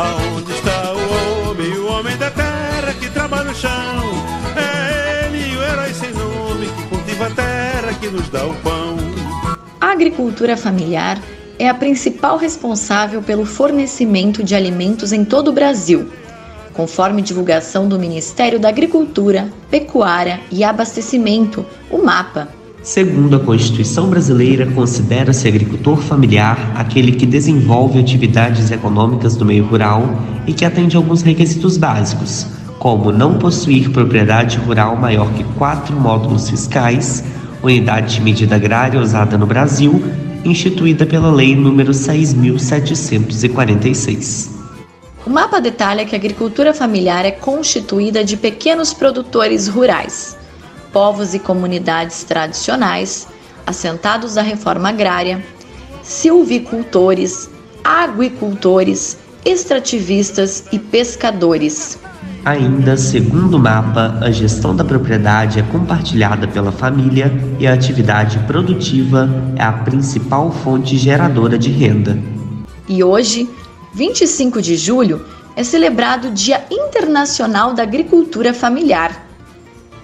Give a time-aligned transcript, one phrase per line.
[0.00, 3.70] Aonde está o homem, o homem da terra que trabalha no chão?
[4.56, 8.96] É ele, o herói sem nome, que cultiva a terra que nos dá o pão.
[9.78, 11.20] A agricultura familiar
[11.58, 16.10] é a principal responsável pelo fornecimento de alimentos em todo o Brasil,
[16.72, 22.59] conforme divulgação do Ministério da Agricultura, Pecuária e Abastecimento, o MAPA.
[22.82, 30.02] Segundo a Constituição brasileira, considera-se agricultor familiar aquele que desenvolve atividades econômicas do meio rural
[30.46, 32.46] e que atende alguns requisitos básicos,
[32.78, 37.22] como não possuir propriedade rural maior que quatro módulos fiscais,
[37.62, 40.02] unidade de medida agrária usada no Brasil,
[40.42, 44.58] instituída pela Lei nº 6.746.
[45.26, 50.39] O mapa detalha que a agricultura familiar é constituída de pequenos produtores rurais,
[50.92, 53.28] povos e comunidades tradicionais,
[53.66, 55.44] assentados da reforma agrária,
[56.02, 57.48] silvicultores,
[57.84, 61.98] aguicultores, extrativistas e pescadores.
[62.44, 68.38] Ainda, segundo o mapa, a gestão da propriedade é compartilhada pela família e a atividade
[68.46, 72.18] produtiva é a principal fonte geradora de renda.
[72.88, 73.48] E hoje,
[73.92, 79.26] 25 de julho, é celebrado o Dia Internacional da Agricultura Familiar,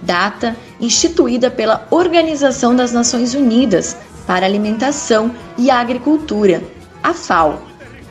[0.01, 6.63] data instituída pela Organização das Nações Unidas para a Alimentação e Agricultura,
[7.01, 7.61] a FAO.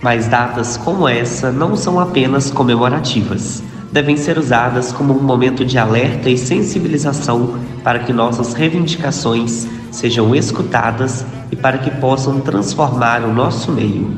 [0.01, 3.63] Mas datas como essa não são apenas comemorativas
[3.97, 10.35] devem ser usadas como um momento de alerta e sensibilização para que nossas reivindicações sejam
[10.35, 14.15] escutadas e para que possam transformar o nosso meio.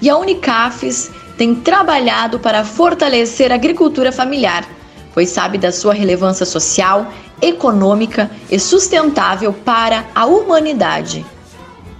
[0.00, 4.64] E a Unicafes tem trabalhado para fortalecer a agricultura familiar,
[5.18, 7.08] pois sabe da sua relevância social,
[7.42, 11.26] econômica e sustentável para a humanidade.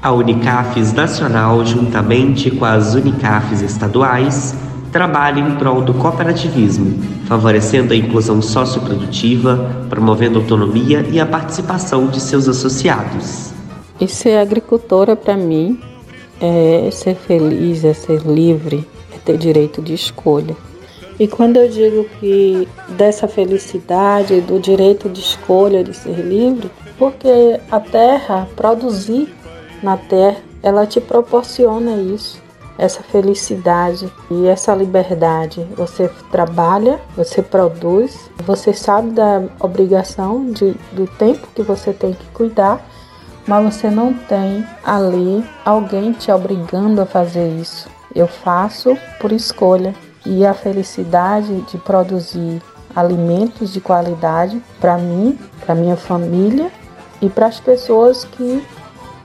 [0.01, 4.55] A Unicafes Nacional, juntamente com as Unicafes estaduais,
[4.93, 6.97] trabalha em prol do cooperativismo,
[7.27, 13.51] favorecendo a inclusão socioprodutiva, promovendo a autonomia e a participação de seus associados.
[14.01, 15.81] E ser agricultora, para mim,
[16.41, 20.68] é ser feliz, é ser livre, é ter direito de escolha.
[21.19, 27.61] E quando eu digo que dessa felicidade, do direito de escolha, de ser livre, porque
[27.71, 29.35] a terra, produzir
[29.83, 32.41] na terra, ela te proporciona isso
[32.79, 35.67] essa felicidade e essa liberdade.
[35.77, 42.27] Você trabalha, você produz, você sabe da obrigação de, do tempo que você tem que
[42.27, 42.81] cuidar,
[43.47, 47.89] mas você não tem ali alguém te obrigando a fazer isso.
[48.15, 49.93] Eu faço por escolha
[50.29, 52.63] e a felicidade de produzir
[52.95, 56.71] alimentos de qualidade para mim, para minha família
[57.23, 58.63] e para as pessoas que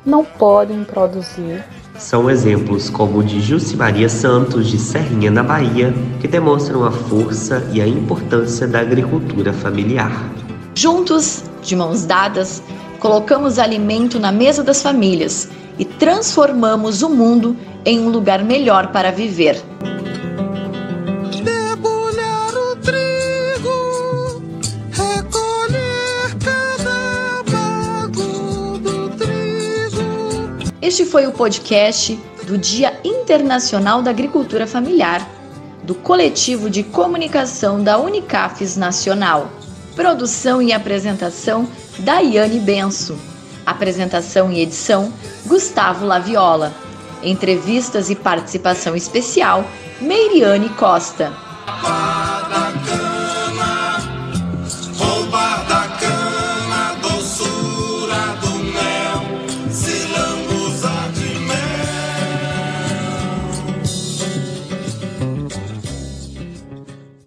[0.05, 1.63] não podem produzir
[1.97, 6.91] são exemplos como o de Jussi Maria Santos, de Serrinha, na Bahia, que demonstram a
[6.91, 10.11] força e a importância da agricultura familiar.
[10.73, 12.63] Juntos, de mãos dadas,
[12.99, 19.11] colocamos alimento na mesa das famílias e transformamos o mundo em um lugar melhor para
[19.11, 19.61] viver.
[30.83, 35.25] Este foi o podcast do Dia Internacional da Agricultura Familiar,
[35.81, 39.49] do Coletivo de Comunicação da Unicafes Nacional.
[39.95, 43.17] Produção e apresentação Daiane Benso.
[43.65, 45.13] Apresentação e edição
[45.45, 46.73] Gustavo Laviola.
[47.23, 49.63] Entrevistas e participação especial
[50.01, 51.31] Meiriane Costa.